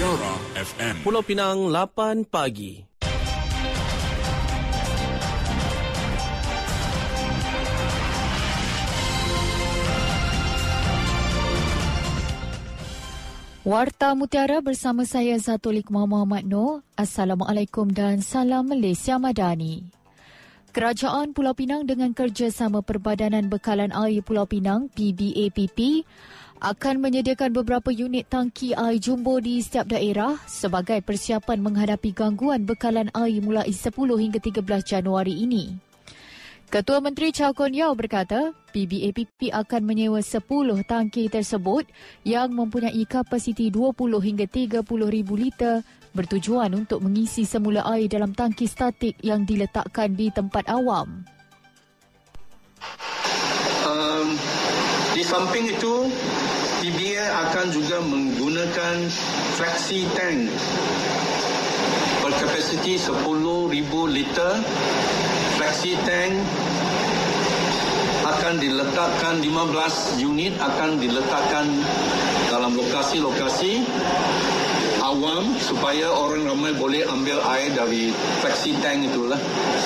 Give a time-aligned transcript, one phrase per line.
[0.00, 0.94] Mutiara FM.
[1.04, 2.88] Pulau Pinang 8 pagi.
[13.60, 16.80] Warta Mutiara bersama saya Zatulik Muhammad Noor.
[16.96, 19.84] Assalamualaikum dan salam Malaysia Madani.
[20.72, 26.08] Kerajaan Pulau Pinang dengan kerjasama Perbadanan Bekalan Air Pulau Pinang PBAPP
[26.60, 33.08] akan menyediakan beberapa unit tangki air jumbo di setiap daerah sebagai persiapan menghadapi gangguan bekalan
[33.16, 35.72] air mulai 10 hingga 13 Januari ini.
[36.70, 40.38] Ketua Menteri Chow Kon Yao berkata, PBAPP akan menyewa 10
[40.86, 41.82] tangki tersebut
[42.22, 45.82] yang mempunyai kapasiti 20 hingga 30 ribu liter
[46.14, 51.26] bertujuan untuk mengisi semula air dalam tangki statik yang diletakkan di tempat awam.
[53.82, 54.38] Um,
[55.10, 56.06] di samping itu,
[57.20, 58.96] PBA akan juga menggunakan
[59.60, 60.48] flexi tank
[62.24, 63.20] berkapasiti 10,000
[64.08, 64.56] liter
[65.60, 66.32] flexi tank
[68.24, 71.68] akan diletakkan 15 unit akan diletakkan
[72.48, 73.84] dalam lokasi-lokasi
[75.04, 79.36] awam supaya orang ramai boleh ambil air dari flexi tank itulah.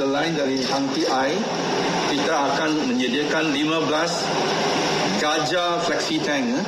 [0.00, 1.36] Selain dari tangki air,
[2.08, 4.88] kita akan menyediakan 15
[5.20, 6.56] gajah flexi tank.
[6.56, 6.64] Eh.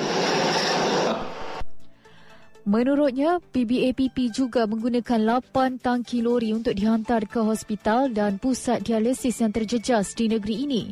[2.68, 9.48] Menurutnya, PBAPP juga menggunakan 8 tangki lori untuk dihantar ke hospital dan pusat dialisis yang
[9.48, 10.82] terjejas di negeri ini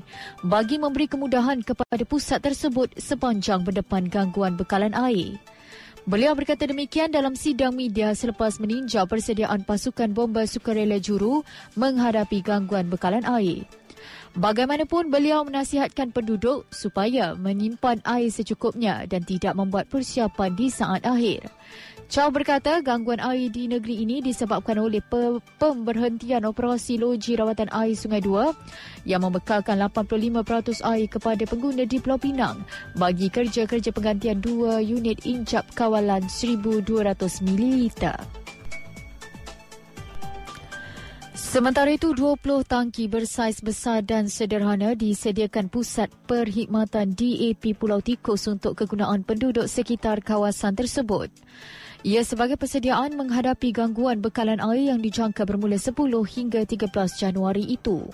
[0.41, 5.37] bagi memberi kemudahan kepada pusat tersebut sepanjang berdepan gangguan bekalan air.
[6.09, 11.45] Beliau berkata demikian dalam sidang media selepas meninjau persediaan pasukan bomba sukarela juru
[11.77, 13.69] menghadapi gangguan bekalan air.
[14.39, 21.49] Bagaimanapun beliau menasihatkan penduduk supaya menyimpan air secukupnya dan tidak membuat persiapan di saat akhir.
[22.09, 27.93] Chow berkata gangguan air di negeri ini disebabkan oleh pe- pemberhentian operasi loji rawatan air
[27.93, 28.57] Sungai Dua
[29.05, 32.65] yang membekalkan 85% air kepada pengguna di Pulau Pinang
[32.97, 37.93] bagi kerja-kerja penggantian dua unit injap kawalan 1200 ml.
[41.49, 48.77] Sementara itu, 20 tangki bersaiz besar dan sederhana disediakan Pusat Perkhidmatan DAP Pulau Tikus untuk
[48.77, 51.33] kegunaan penduduk sekitar kawasan tersebut.
[52.07, 55.99] Ia sebagai persediaan menghadapi gangguan bekalan air yang dijangka bermula 10
[56.31, 58.07] hingga 13 Januari itu.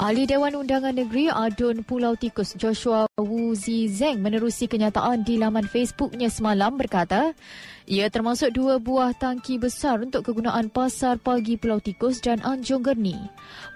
[0.00, 6.32] Ahli Dewan Undangan Negeri Adun Pulau Tikus Joshua Wu Zizeng menerusi kenyataan di laman Facebooknya
[6.32, 7.36] semalam berkata,
[7.84, 13.20] ia termasuk dua buah tangki besar untuk kegunaan Pasar Pagi Pulau Tikus dan Anjung Gerni.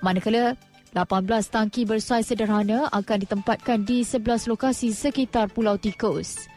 [0.00, 0.56] Manakala
[0.96, 6.48] 18 tangki bersaiz sederhana akan ditempatkan di 11 lokasi sekitar Pulau Tikus.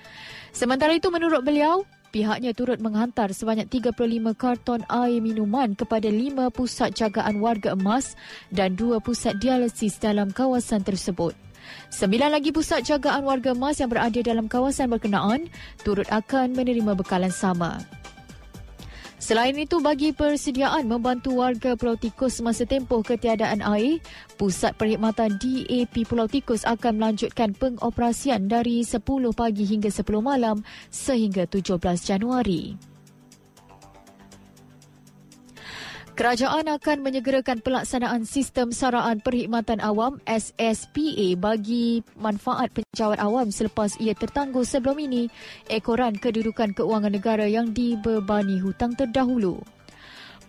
[0.55, 6.89] Sementara itu menurut beliau, pihaknya turut menghantar sebanyak 35 karton air minuman kepada 5 pusat
[6.93, 8.17] jagaan warga emas
[8.49, 11.37] dan 2 pusat dialisis dalam kawasan tersebut.
[11.93, 15.49] Sembilan lagi pusat jagaan warga emas yang berada dalam kawasan berkenaan
[15.85, 17.98] turut akan menerima bekalan sama.
[19.19, 23.99] Selain itu, bagi persediaan membantu warga Pulau Tikus semasa tempoh ketiadaan air,
[24.39, 29.03] Pusat Perkhidmatan DAP Pulau Tikus akan melanjutkan pengoperasian dari 10
[29.35, 32.88] pagi hingga 10 malam sehingga 17 Januari.
[36.19, 44.11] Kerajaan akan menyegerakan pelaksanaan sistem saraan perkhidmatan awam SSPA bagi manfaat penjawat awam selepas ia
[44.11, 45.31] tertangguh sebelum ini
[45.71, 49.63] ekoran kedudukan keuangan negara yang dibebani hutang terdahulu.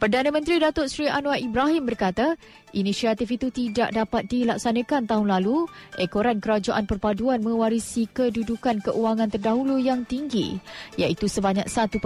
[0.00, 2.32] Perdana Menteri Datuk Seri Anwar Ibrahim berkata,
[2.72, 5.68] inisiatif itu tidak dapat dilaksanakan tahun lalu.
[6.00, 10.56] Ekoran kerajaan perpaduan mewarisi kedudukan keuangan terdahulu yang tinggi,
[10.96, 12.00] iaitu sebanyak 1.5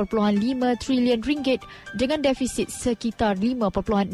[0.83, 1.62] trilion ringgit
[1.94, 4.10] dengan defisit sekitar 5.6%.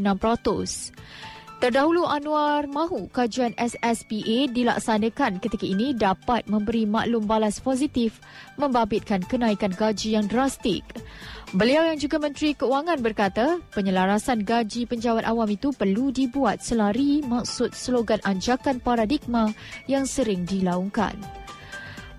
[1.61, 8.17] Terdahulu Anwar mahu kajian SSPA dilaksanakan ketika ini dapat memberi maklum balas positif
[8.57, 10.81] membabitkan kenaikan gaji yang drastik.
[11.53, 17.77] Beliau yang juga Menteri Keuangan berkata, penyelarasan gaji penjawat awam itu perlu dibuat selari maksud
[17.77, 19.53] slogan anjakan paradigma
[19.85, 21.13] yang sering dilaungkan.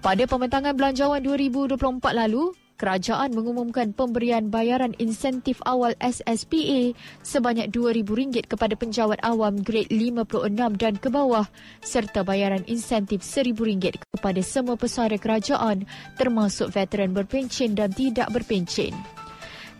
[0.05, 8.73] Pada pembentangan belanjawan 2024 lalu, kerajaan mengumumkan pemberian bayaran insentif awal SSPA sebanyak RM2,000 kepada
[8.73, 11.45] penjawat awam grade 56 dan ke bawah
[11.85, 15.85] serta bayaran insentif RM1,000 kepada semua pesara kerajaan
[16.17, 18.97] termasuk veteran berpencen dan tidak berpencen.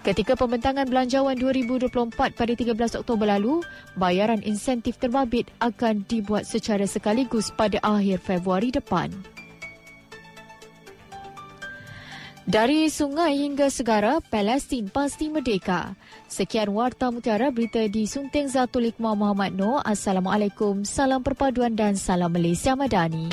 [0.02, 3.62] Ketika pembentangan belanjawan 2024 pada 13 Oktober lalu,
[3.94, 9.14] bayaran insentif terbabit akan dibuat secara sekaligus pada akhir Februari depan.
[12.42, 15.94] Dari sungai hingga segara, Palestin pasti merdeka.
[16.26, 19.86] Sekian Warta Mutiara berita di Sunteng Zatul Iqmah Muhammad Noor.
[19.86, 23.30] Assalamualaikum, salam perpaduan dan salam Malaysia Madani.